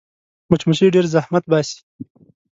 مچمچۍ 0.49 0.87
ډېر 0.95 1.05
زحمت 1.15 1.43
باسي 1.51 1.77